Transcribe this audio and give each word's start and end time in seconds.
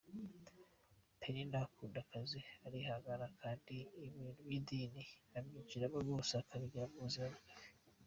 Peninah 1.19 1.61
akunda 1.67 1.97
akazi, 2.05 2.39
arihangana 2.65 3.27
kandi 3.41 3.75
ibintu 4.05 4.33
by’idini 4.45 5.03
abyinjiramo 5.37 5.97
rwose 6.03 6.31
akabigira 6.41 6.85
ubuzima 6.97 7.27
bwe. 7.33 7.45